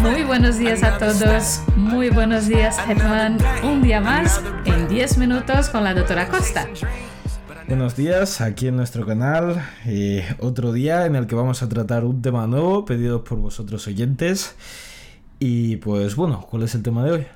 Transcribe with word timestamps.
Muy 0.00 0.22
buenos 0.22 0.58
días 0.58 0.84
a 0.84 0.96
todos, 0.96 1.62
muy 1.76 2.08
buenos 2.10 2.46
días 2.46 2.78
Hetman, 2.88 3.38
un 3.64 3.82
día 3.82 4.00
más 4.00 4.40
en 4.64 4.86
10 4.86 5.18
minutos 5.18 5.70
con 5.70 5.82
la 5.82 5.92
doctora 5.92 6.28
Costa. 6.28 6.68
Buenos 7.66 7.96
días, 7.96 8.40
aquí 8.40 8.68
en 8.68 8.76
nuestro 8.76 9.04
canal, 9.04 9.60
eh, 9.86 10.24
otro 10.38 10.72
día 10.72 11.06
en 11.06 11.16
el 11.16 11.26
que 11.26 11.34
vamos 11.34 11.64
a 11.64 11.68
tratar 11.68 12.04
un 12.04 12.22
tema 12.22 12.46
nuevo 12.46 12.84
pedido 12.84 13.24
por 13.24 13.38
vosotros 13.38 13.84
oyentes. 13.88 14.54
Y 15.40 15.78
pues 15.78 16.14
bueno, 16.14 16.46
¿cuál 16.48 16.62
es 16.62 16.76
el 16.76 16.84
tema 16.84 17.04
de 17.04 17.10
hoy? 17.10 17.26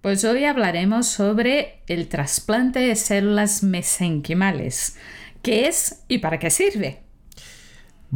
Pues 0.00 0.24
hoy 0.24 0.44
hablaremos 0.46 1.06
sobre 1.06 1.80
el 1.86 2.08
trasplante 2.08 2.80
de 2.80 2.96
células 2.96 3.62
mesenquimales. 3.62 4.96
¿Qué 5.42 5.68
es 5.68 6.02
y 6.08 6.18
para 6.18 6.40
qué 6.40 6.50
sirve? 6.50 7.05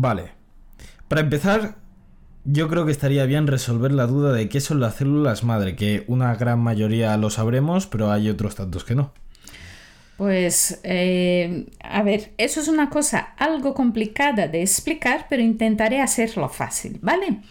Vale. 0.00 0.32
Para 1.08 1.20
empezar, 1.20 1.76
yo 2.44 2.68
creo 2.70 2.86
que 2.86 2.92
estaría 2.92 3.26
bien 3.26 3.46
resolver 3.46 3.92
la 3.92 4.06
duda 4.06 4.32
de 4.32 4.48
qué 4.48 4.62
son 4.62 4.80
las 4.80 4.94
células 4.94 5.44
madre, 5.44 5.76
que 5.76 6.04
una 6.06 6.34
gran 6.36 6.58
mayoría 6.58 7.14
lo 7.18 7.28
sabremos, 7.28 7.86
pero 7.86 8.10
hay 8.10 8.30
otros 8.30 8.54
tantos 8.54 8.82
que 8.84 8.94
no. 8.94 9.12
Pues, 10.16 10.80
eh, 10.84 11.66
a 11.84 12.02
ver, 12.02 12.32
eso 12.38 12.60
es 12.60 12.68
una 12.68 12.88
cosa 12.88 13.34
algo 13.36 13.74
complicada 13.74 14.48
de 14.48 14.62
explicar, 14.62 15.26
pero 15.28 15.42
intentaré 15.42 16.00
hacerlo 16.00 16.48
fácil, 16.48 16.98
¿vale? 17.02 17.42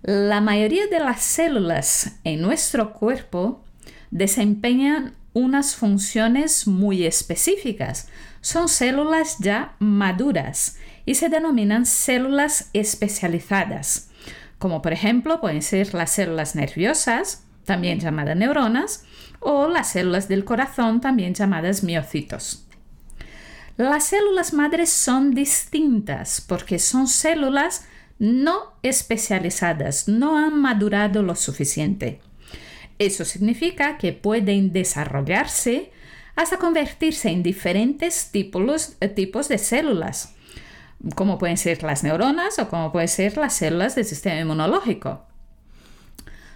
La 0.00 0.40
mayoría 0.40 0.86
de 0.86 1.00
las 1.00 1.20
células 1.20 2.16
en 2.24 2.40
nuestro 2.40 2.94
cuerpo 2.94 3.62
desempeñan 4.10 5.12
unas 5.34 5.76
funciones 5.76 6.66
muy 6.66 7.04
específicas. 7.04 8.08
Son 8.40 8.70
células 8.70 9.36
ya 9.38 9.76
maduras 9.80 10.78
y 11.06 11.16
se 11.16 11.28
denominan 11.28 11.86
células 11.86 12.70
especializadas, 12.72 14.10
como 14.58 14.82
por 14.82 14.92
ejemplo 14.92 15.40
pueden 15.40 15.62
ser 15.62 15.94
las 15.94 16.12
células 16.12 16.54
nerviosas, 16.54 17.44
también 17.64 18.00
llamadas 18.00 18.36
neuronas, 18.36 19.04
o 19.40 19.68
las 19.68 19.90
células 19.90 20.28
del 20.28 20.44
corazón, 20.44 21.00
también 21.00 21.34
llamadas 21.34 21.82
miocitos. 21.82 22.66
Las 23.76 24.06
células 24.06 24.52
madres 24.52 24.90
son 24.90 25.34
distintas 25.34 26.40
porque 26.40 26.78
son 26.78 27.08
células 27.08 27.86
no 28.18 28.72
especializadas, 28.82 30.08
no 30.08 30.38
han 30.38 30.60
madurado 30.60 31.22
lo 31.22 31.34
suficiente. 31.34 32.20
Eso 32.98 33.24
significa 33.24 33.98
que 33.98 34.12
pueden 34.12 34.72
desarrollarse 34.72 35.90
hasta 36.36 36.58
convertirse 36.58 37.30
en 37.30 37.42
diferentes 37.42 38.30
tipos, 38.30 38.96
tipos 39.14 39.48
de 39.48 39.58
células, 39.58 40.33
como 41.14 41.38
pueden 41.38 41.56
ser 41.56 41.82
las 41.82 42.02
neuronas 42.02 42.58
o 42.58 42.68
como 42.68 42.92
pueden 42.92 43.08
ser 43.08 43.36
las 43.36 43.54
células 43.54 43.94
del 43.94 44.04
sistema 44.04 44.40
inmunológico. 44.40 45.22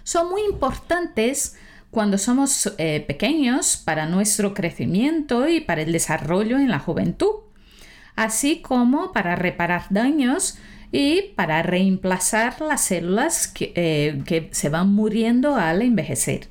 Son 0.03 0.29
muy 0.29 0.41
importantes 0.43 1.55
cuando 1.91 2.17
somos 2.17 2.73
eh, 2.77 3.03
pequeños 3.07 3.77
para 3.77 4.05
nuestro 4.05 4.53
crecimiento 4.53 5.47
y 5.47 5.61
para 5.61 5.81
el 5.81 5.91
desarrollo 5.91 6.57
en 6.57 6.69
la 6.69 6.79
juventud, 6.79 7.31
así 8.15 8.61
como 8.61 9.11
para 9.11 9.35
reparar 9.35 9.85
daños 9.89 10.57
y 10.91 11.33
para 11.35 11.61
reemplazar 11.61 12.61
las 12.61 12.81
células 12.81 13.53
eh, 13.59 14.21
que, 14.25 14.49
se 14.51 14.69
van 14.69 14.93
muriendo 14.93 15.55
al 15.55 15.81
envejecer. 15.81 16.47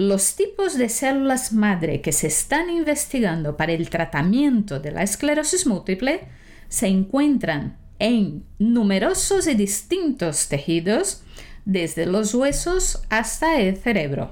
Los 0.00 0.34
tipos 0.34 0.78
de 0.78 0.88
células 0.88 1.52
madre 1.52 2.00
que 2.00 2.12
se 2.12 2.28
están 2.28 2.70
investigando 2.70 3.58
para 3.58 3.72
el 3.72 3.90
tratamiento 3.90 4.80
de 4.80 4.92
la 4.92 5.02
esclerosis 5.02 5.66
múltiple 5.66 6.22
se 6.70 6.86
encuentran 6.86 7.76
en 7.98 8.46
numerosos 8.58 9.46
y 9.46 9.54
distintos 9.54 10.48
tejidos, 10.48 11.22
desde 11.66 12.06
los 12.06 12.32
huesos 12.32 13.02
hasta 13.10 13.60
el 13.60 13.76
cerebro. 13.76 14.30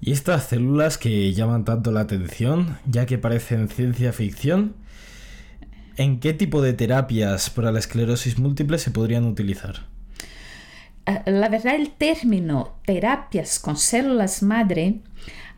¿Y 0.00 0.12
estas 0.12 0.44
células 0.44 0.96
que 0.96 1.34
llaman 1.34 1.66
tanto 1.66 1.92
la 1.92 2.00
atención, 2.00 2.78
ya 2.86 3.04
que 3.04 3.18
parecen 3.18 3.68
ciencia 3.68 4.10
ficción, 4.14 4.74
¿En 5.96 6.18
qué 6.18 6.32
tipo 6.32 6.62
de 6.62 6.72
terapias 6.72 7.50
para 7.50 7.70
la 7.70 7.78
esclerosis 7.78 8.38
múltiple 8.38 8.78
se 8.78 8.90
podrían 8.90 9.26
utilizar? 9.26 9.86
Ah, 11.06 11.22
la 11.26 11.48
verdad, 11.48 11.74
el 11.74 11.90
término 11.90 12.76
terapias 12.86 13.58
con 13.58 13.76
células 13.76 14.42
madre 14.42 15.00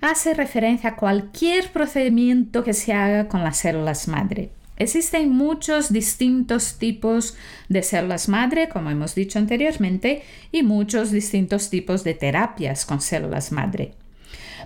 hace 0.00 0.34
referencia 0.34 0.90
a 0.90 0.96
cualquier 0.96 1.70
procedimiento 1.70 2.64
que 2.64 2.74
se 2.74 2.92
haga 2.92 3.28
con 3.28 3.42
las 3.42 3.58
células 3.58 4.08
madre. 4.08 4.50
Existen 4.76 5.30
muchos 5.30 5.92
distintos 5.92 6.78
tipos 6.78 7.36
de 7.68 7.82
células 7.82 8.28
madre, 8.28 8.68
como 8.68 8.90
hemos 8.90 9.14
dicho 9.14 9.38
anteriormente, 9.38 10.22
y 10.52 10.62
muchos 10.62 11.10
distintos 11.10 11.70
tipos 11.70 12.04
de 12.04 12.14
terapias 12.14 12.84
con 12.84 13.00
células 13.00 13.52
madre. 13.52 13.94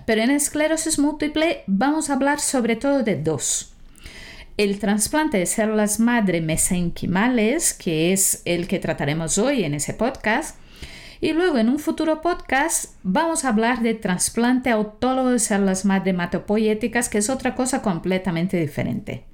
Pero 0.06 0.22
en 0.22 0.30
esclerosis 0.30 0.98
múltiple 0.98 1.62
vamos 1.66 2.10
a 2.10 2.14
hablar 2.14 2.40
sobre 2.40 2.74
todo 2.74 3.02
de 3.02 3.16
dos 3.16 3.70
el 4.56 4.78
trasplante 4.78 5.38
de 5.38 5.46
células 5.46 6.00
madre 6.00 6.42
mesenquimales, 6.42 7.72
que 7.72 8.12
es 8.12 8.42
el 8.44 8.68
que 8.68 8.78
trataremos 8.78 9.38
hoy 9.38 9.64
en 9.64 9.72
ese 9.72 9.94
podcast. 9.94 10.58
Y 11.20 11.34
luego 11.34 11.58
en 11.58 11.68
un 11.68 11.78
futuro 11.78 12.22
podcast 12.22 12.94
vamos 13.02 13.44
a 13.44 13.50
hablar 13.50 13.82
de 13.82 13.92
trasplante 13.92 14.70
autólogo 14.70 15.30
de 15.30 15.38
células 15.38 15.84
madre 15.84 16.10
hematopoyéticas, 16.10 17.10
que 17.10 17.18
es 17.18 17.28
otra 17.28 17.54
cosa 17.54 17.82
completamente 17.82 18.56
diferente. 18.56 19.24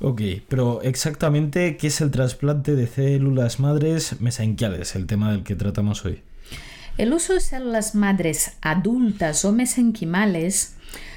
Ok, 0.00 0.22
pero 0.48 0.82
exactamente 0.82 1.76
qué 1.76 1.86
es 1.86 2.00
el 2.00 2.10
trasplante 2.10 2.74
de 2.74 2.88
células 2.88 3.60
madres 3.60 4.20
mesenquiales, 4.20 4.96
el 4.96 5.06
tema 5.06 5.30
del 5.30 5.44
que 5.44 5.54
tratamos 5.54 6.04
hoy. 6.04 6.22
El 6.96 7.12
uso 7.12 7.34
de 7.34 7.40
células 7.40 7.94
madres 7.94 8.56
adultas 8.60 9.44
o 9.44 9.52
mesenquimales 9.52 10.74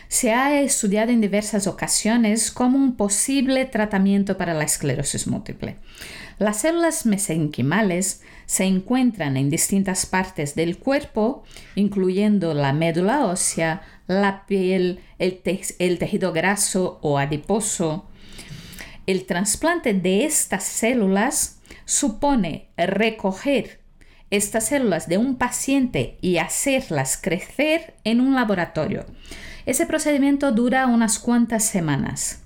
se 0.10 0.34
ha 0.34 0.62
estudiado 0.62 1.12
en 1.12 1.22
diversas 1.22 1.68
ocasiones 1.68 2.52
como 2.52 2.78
un 2.78 2.96
posible 2.98 3.66
tratamiento 3.66 4.38
para 4.38 4.54
la 4.54 4.66
esclerosis 4.66 5.26
múltiple. 5.26 5.78
Las 6.42 6.62
células 6.62 7.06
mesenquimales 7.06 8.24
se 8.48 8.64
encuentran 8.64 9.38
en 9.38 9.52
distintas 9.52 10.08
partes 10.08 10.56
del 10.56 10.80
cuerpo, 10.80 11.44
incluyendo 11.76 12.56
la 12.56 12.74
médula 12.74 13.28
ósea, 13.28 13.84
la 14.08 14.48
piel, 14.48 15.02
el, 15.20 15.40
el 15.78 16.00
tejido 16.00 16.34
graso 16.34 16.98
o 17.04 17.20
adiposo. 17.20 18.10
El 19.06 19.28
trasplante 19.28 19.94
de 19.94 20.26
estas 20.26 20.64
células 20.64 21.60
supone 21.86 22.70
recoger 22.76 23.80
estas 24.32 24.66
células 24.66 25.08
de 25.08 25.20
un 25.20 25.36
paciente 25.36 26.18
y 26.22 26.38
hacerlas 26.38 27.20
crecer 27.22 27.94
en 28.04 28.20
un 28.20 28.34
laboratorio. 28.34 29.06
Ese 29.68 29.86
procedimiento 29.86 30.52
dura 30.52 30.88
unas 30.88 31.20
cuantas 31.20 31.64
semanas. 31.66 32.42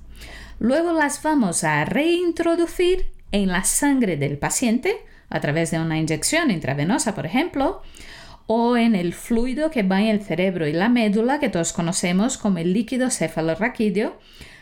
Luego 0.60 0.92
las 0.92 1.24
vamos 1.24 1.64
a 1.64 1.86
reintroducir 1.86 3.15
en 3.32 3.50
la 3.50 3.64
sangre 3.64 4.18
del 4.18 4.38
paciente 4.38 4.98
a 5.30 5.40
través 5.40 5.72
de 5.72 5.80
una 5.80 5.98
inyección 5.98 6.52
intravenosa, 6.52 7.16
por 7.16 7.26
ejemplo, 7.26 7.82
o 8.48 8.78
en 8.78 8.96
el 8.96 9.14
fluido 9.14 9.72
que 9.72 9.84
va 9.84 10.02
en 10.02 10.08
el 10.08 10.22
cerebro 10.22 10.68
y 10.68 10.74
la 10.74 10.90
médula, 10.90 11.40
que 11.40 11.50
todos 11.50 11.74
conocemos 11.74 12.38
como 12.38 12.60
el 12.60 12.74
líquido 12.74 13.10
cefalorraquídeo, 13.10 14.18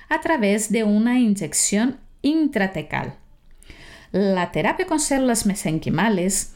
a 0.09 0.21
través 0.21 0.71
de 0.71 0.83
una 0.83 1.19
inyección 1.19 1.99
intratecal. 2.21 3.15
La 4.11 4.51
terapia 4.51 4.85
con 4.85 4.99
células 4.99 5.45
mesenquimales 5.45 6.53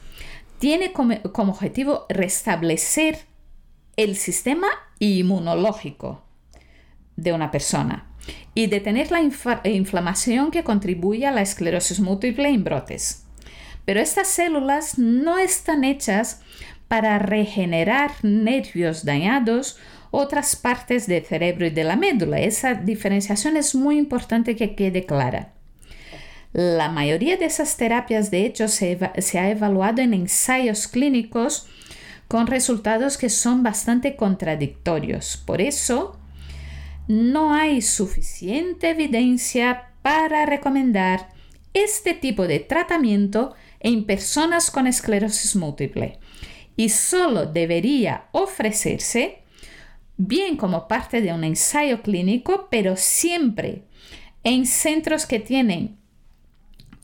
tiene 0.59 0.93
como, 0.93 1.21
como 1.33 1.53
objetivo 1.53 2.05
restablecer 2.09 3.19
el 3.95 4.15
sistema 4.15 4.67
inmunológico 4.99 6.23
de 7.15 7.33
una 7.33 7.51
persona 7.51 8.07
y 8.53 8.67
detener 8.67 9.11
la 9.11 9.21
inflamación 9.21 10.51
que 10.51 10.63
contribuye 10.63 11.25
a 11.25 11.31
la 11.31 11.41
esclerosis 11.41 11.99
múltiple 11.99 12.49
en 12.49 12.63
brotes. 12.63 13.25
Pero 13.85 13.99
estas 13.99 14.27
células 14.27 14.97
no 14.97 15.37
están 15.37 15.83
hechas 15.83 16.41
para 16.87 17.19
regenerar 17.19 18.11
nervios 18.23 19.05
dañados 19.05 19.77
otras 20.11 20.55
partes 20.55 21.07
del 21.07 21.23
cerebro 21.23 21.65
y 21.65 21.69
de 21.69 21.83
la 21.83 21.95
médula. 21.95 22.39
Esa 22.39 22.73
diferenciación 22.73 23.57
es 23.57 23.75
muy 23.75 23.97
importante 23.97 24.55
que 24.55 24.75
quede 24.75 25.05
clara. 25.05 25.53
La 26.53 26.89
mayoría 26.89 27.37
de 27.37 27.45
esas 27.45 27.77
terapias, 27.77 28.31
de 28.31 28.45
hecho, 28.45 28.67
se, 28.67 28.97
se 29.19 29.39
ha 29.39 29.49
evaluado 29.49 30.01
en 30.01 30.13
ensayos 30.13 30.87
clínicos 30.87 31.67
con 32.27 32.47
resultados 32.47 33.17
que 33.17 33.29
son 33.29 33.63
bastante 33.63 34.15
contradictorios. 34.15 35.41
Por 35.45 35.61
eso, 35.61 36.17
no 37.07 37.53
hay 37.53 37.81
suficiente 37.81 38.89
evidencia 38.89 39.91
para 40.01 40.45
recomendar 40.45 41.29
este 41.73 42.13
tipo 42.13 42.47
de 42.47 42.59
tratamiento 42.59 43.53
en 43.79 44.05
personas 44.05 44.71
con 44.71 44.87
esclerosis 44.87 45.55
múltiple. 45.55 46.19
Y 46.75 46.89
solo 46.89 47.45
debería 47.45 48.25
ofrecerse 48.31 49.39
bien 50.17 50.57
como 50.57 50.87
parte 50.87 51.21
de 51.21 51.33
un 51.33 51.43
ensayo 51.43 52.01
clínico, 52.01 52.67
pero 52.69 52.95
siempre 52.95 53.83
en 54.43 54.65
centros 54.65 55.25
que 55.25 55.39
tienen 55.39 55.97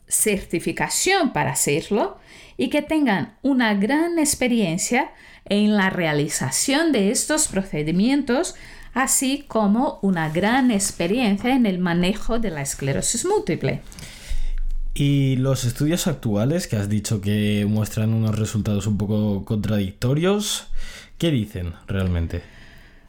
certificación 0.08 1.32
para 1.32 1.52
hacerlo 1.52 2.18
y 2.56 2.68
que 2.68 2.82
tengan 2.82 3.36
una 3.42 3.74
gran 3.74 4.18
experiencia 4.18 5.12
en 5.46 5.76
la 5.76 5.90
realización 5.90 6.92
de 6.92 7.10
estos 7.10 7.48
procedimientos, 7.48 8.54
así 8.94 9.44
como 9.48 9.98
una 10.02 10.30
gran 10.30 10.70
experiencia 10.70 11.54
en 11.54 11.66
el 11.66 11.78
manejo 11.78 12.38
de 12.38 12.50
la 12.50 12.62
esclerosis 12.62 13.24
múltiple. 13.26 13.82
Y 14.94 15.34
los 15.36 15.64
estudios 15.64 16.06
actuales 16.06 16.68
que 16.68 16.76
has 16.76 16.88
dicho 16.88 17.20
que 17.20 17.66
muestran 17.68 18.14
unos 18.14 18.38
resultados 18.38 18.86
un 18.86 18.96
poco 18.96 19.44
contradictorios, 19.44 20.68
¿qué 21.18 21.32
dicen 21.32 21.74
realmente? 21.88 22.42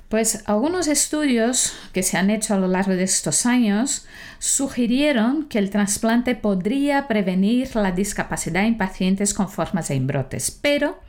Pues 0.10 0.44
algunos 0.48 0.88
estudios 0.88 1.74
que 1.92 2.02
se 2.02 2.18
han 2.18 2.30
hecho 2.30 2.54
a 2.54 2.58
lo 2.58 2.68
largo 2.68 2.94
de 2.94 3.04
estos 3.04 3.46
años 3.46 4.06
sugirieron 4.40 5.46
que 5.46 5.60
el 5.60 5.70
trasplante 5.70 6.36
podría 6.36 7.08
prevenir 7.08 7.76
la 7.76 7.92
discapacidad 7.92 8.66
en 8.66 8.78
pacientes 8.78 9.34
con 9.34 9.50
formas 9.50 9.90
de 9.90 9.96
embrotes, 9.96 10.52
pero 10.52 11.00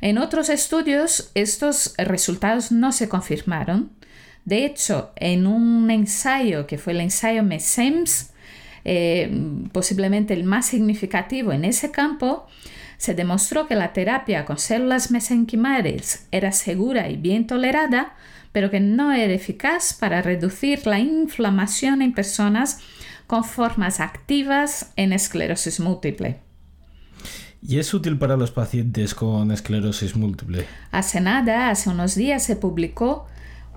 en 0.00 0.18
otros 0.18 0.48
estudios 0.48 1.30
estos 1.34 1.94
resultados 1.98 2.72
no 2.72 2.92
se 2.92 3.08
confirmaron. 3.08 3.92
De 4.44 4.64
hecho, 4.64 5.12
en 5.16 5.46
un 5.46 5.90
ensayo 5.90 6.66
que 6.66 6.78
fue 6.78 6.92
el 6.92 7.00
ensayo 7.00 7.42
MESEMS, 7.42 8.30
eh, 8.84 9.28
posiblemente 9.72 10.34
el 10.34 10.44
más 10.44 10.66
significativo 10.66 11.52
en 11.52 11.64
ese 11.64 11.90
campo, 11.90 12.46
se 12.98 13.14
demostró 13.14 13.66
que 13.66 13.74
la 13.74 13.92
terapia 13.92 14.44
con 14.44 14.58
células 14.58 15.10
mesenquimales 15.10 16.28
era 16.30 16.52
segura 16.52 17.08
y 17.08 17.16
bien 17.16 17.46
tolerada, 17.46 18.14
pero 18.52 18.70
que 18.70 18.80
no 18.80 19.12
era 19.12 19.32
eficaz 19.32 19.92
para 19.92 20.22
reducir 20.22 20.86
la 20.86 20.98
inflamación 20.98 22.00
en 22.00 22.14
personas 22.14 22.80
con 23.26 23.44
formas 23.44 24.00
activas 24.00 24.92
en 24.96 25.12
esclerosis 25.12 25.80
múltiple. 25.80 26.45
¿Y 27.68 27.80
es 27.80 27.92
útil 27.94 28.16
para 28.16 28.36
los 28.36 28.52
pacientes 28.52 29.14
con 29.14 29.50
esclerosis 29.50 30.14
múltiple? 30.14 30.66
Hace 30.92 31.20
nada, 31.20 31.70
hace 31.70 31.90
unos 31.90 32.14
días, 32.14 32.44
se 32.44 32.54
publicó 32.54 33.26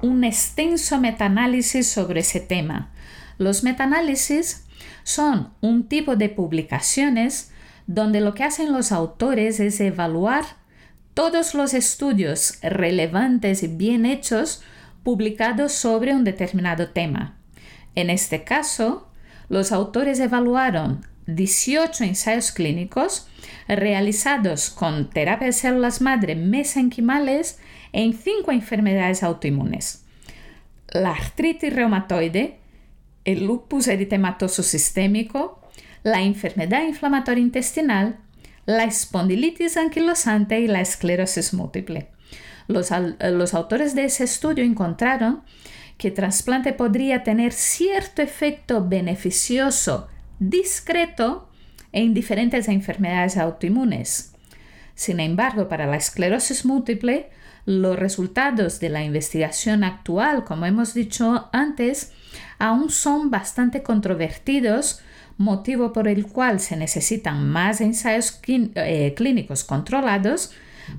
un 0.03 0.23
extenso 0.23 0.99
metaanálisis 0.99 1.87
sobre 1.89 2.19
ese 2.19 2.39
tema. 2.39 2.91
Los 3.39 3.63
metaanálisis 3.63 4.65
son 5.03 5.49
un 5.61 5.87
tipo 5.87 6.15
de 6.15 6.29
publicaciones 6.29 7.51
donde 7.87 8.21
lo 8.21 8.35
que 8.35 8.43
hacen 8.43 8.71
los 8.71 8.91
autores 8.91 9.59
es 9.59 9.79
evaluar 9.79 10.45
todos 11.15 11.55
los 11.55 11.73
estudios 11.73 12.59
relevantes 12.61 13.63
y 13.63 13.67
bien 13.67 14.05
hechos 14.05 14.61
publicados 15.01 15.71
sobre 15.71 16.13
un 16.13 16.23
determinado 16.23 16.89
tema. 16.89 17.37
En 17.95 18.11
este 18.11 18.43
caso, 18.43 19.09
los 19.49 19.71
autores 19.71 20.19
evaluaron 20.19 21.08
18 21.35 22.03
ensayos 22.03 22.51
clínicos 22.51 23.27
realizados 23.67 24.69
con 24.69 25.09
terapia 25.09 25.47
de 25.47 25.53
células 25.53 26.01
madre 26.01 26.35
mesenquimales 26.35 27.59
en 27.91 28.13
5 28.13 28.51
enfermedades 28.51 29.23
autoinmunes. 29.23 30.05
La 30.91 31.11
artritis 31.11 31.73
reumatoide, 31.73 32.57
el 33.25 33.45
lupus 33.45 33.87
eritematoso 33.87 34.63
sistémico, 34.63 35.61
la 36.03 36.21
enfermedad 36.21 36.83
inflamatoria 36.83 37.43
intestinal, 37.43 38.17
la 38.65 38.85
espondilitis 38.85 39.77
anquilosante 39.77 40.59
y 40.59 40.67
la 40.67 40.81
esclerosis 40.81 41.53
múltiple. 41.53 42.09
Los, 42.67 42.89
los, 43.19 43.53
autores 43.53 43.95
de 43.95 44.05
ese 44.05 44.23
estudio 44.23 44.63
encontraron 44.63 45.43
que 45.97 46.11
trasplante 46.11 46.71
podría 46.71 47.23
tener 47.23 47.51
cierto 47.51 48.21
efecto 48.21 48.87
beneficioso 48.87 50.07
discreto 50.39 51.49
en 51.91 52.13
diferentes 52.13 52.67
enfermedades 52.67 53.37
autoinmunes. 53.37 54.33
Sin 54.95 55.19
embargo, 55.19 55.69
para 55.69 55.87
la 55.87 55.97
esclerosis 55.97 56.65
múltiple, 56.65 57.29
los 57.65 57.97
resultados 57.97 58.79
de 58.79 58.89
la 58.89 59.03
investigación 59.03 59.83
actual, 59.83 60.43
como 60.43 60.65
hemos 60.65 60.93
dicho 60.93 61.49
antes, 61.51 62.13
aún 62.57 62.89
son 62.89 63.29
bastante 63.29 63.83
controvertidos, 63.83 65.01
motivo 65.37 65.93
por 65.93 66.07
el 66.07 66.27
cual 66.27 66.59
se 66.59 66.75
necesitan 66.75 67.47
más 67.47 67.79
ensayos 67.79 68.41
eh, 68.47 69.13
clínicos 69.15 69.63
controlados 69.63 70.51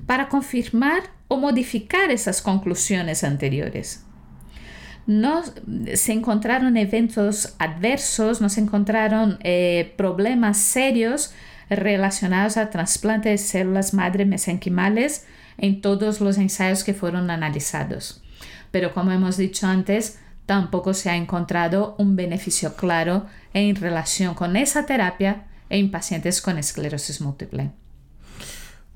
para 0.05 0.29
confirmar 0.29 1.03
o 1.27 1.37
modificar 1.37 2.09
esas 2.09 2.41
conclusiones 2.41 3.23
anteriores 3.23 4.03
no 5.07 5.43
se 5.93 6.13
encontraron 6.13 6.77
eventos 6.77 7.55
adversos, 7.57 8.41
no 8.41 8.49
se 8.49 8.61
encontraron 8.61 9.39
eh, 9.43 9.93
problemas 9.97 10.57
serios 10.57 11.33
relacionados 11.69 12.57
al 12.57 12.69
trasplante 12.69 13.29
de 13.29 13.37
células 13.37 13.93
madre 13.93 14.25
mesenquimales 14.25 15.25
en 15.57 15.81
todos 15.81 16.21
los 16.21 16.37
ensayos 16.37 16.83
que 16.83 16.93
fueron 16.93 17.29
analizados. 17.29 18.21
Pero 18.71 18.93
como 18.93 19.11
hemos 19.11 19.37
dicho 19.37 19.67
antes, 19.67 20.19
tampoco 20.45 20.93
se 20.93 21.09
ha 21.09 21.15
encontrado 21.15 21.95
un 21.97 22.15
beneficio 22.15 22.75
claro 22.75 23.25
en 23.53 23.75
relación 23.75 24.33
con 24.33 24.55
esa 24.55 24.85
terapia 24.85 25.47
en 25.69 25.91
pacientes 25.91 26.41
con 26.41 26.57
esclerosis 26.57 27.21
múltiple. 27.21 27.71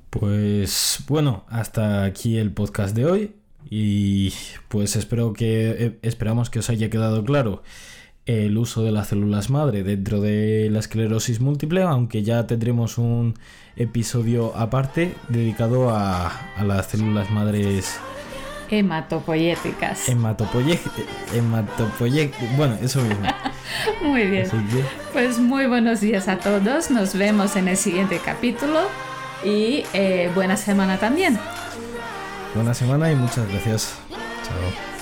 Pues 0.09 0.99
bueno, 1.07 1.45
hasta 1.49 2.03
aquí 2.03 2.37
el 2.37 2.51
podcast 2.51 2.95
de 2.95 3.05
hoy. 3.05 3.35
Y 3.69 4.33
pues 4.67 4.95
espero 4.95 5.33
que 5.33 5.71
eh, 5.71 5.99
esperamos 6.01 6.49
que 6.49 6.59
os 6.59 6.69
haya 6.69 6.89
quedado 6.89 7.23
claro 7.23 7.63
el 8.25 8.57
uso 8.57 8.83
de 8.83 8.91
las 8.91 9.09
células 9.09 9.49
madre 9.49 9.83
dentro 9.83 10.19
de 10.19 10.69
la 10.71 10.79
esclerosis 10.79 11.39
múltiple, 11.39 11.83
aunque 11.83 12.23
ya 12.23 12.47
tendremos 12.47 12.97
un 12.97 13.35
episodio 13.75 14.55
aparte 14.55 15.13
dedicado 15.29 15.91
a, 15.91 16.31
las 16.63 16.87
células 16.87 17.29
madres 17.29 17.99
hematopoyéticas. 18.71 20.09
Hematopoyéticas. 20.09 21.05
Bueno, 22.57 22.75
eso 22.81 22.99
mismo. 23.01 23.27
muy 24.03 24.25
bien. 24.25 24.47
Pues 25.13 25.37
muy 25.37 25.67
buenos 25.67 26.01
días 26.01 26.27
a 26.27 26.39
todos. 26.39 26.89
Nos 26.89 27.15
vemos 27.15 27.55
en 27.55 27.67
el 27.67 27.77
siguiente 27.77 28.19
capítulo 28.25 28.79
y 29.43 29.83
eh, 29.93 30.31
buena 30.33 30.57
semana 30.57 30.97
también. 30.97 31.37
Buena 32.55 32.73
semana 32.73 33.11
y 33.11 33.15
muchas 33.15 33.47
gracias. 33.49 33.95
Chao. 34.47 34.94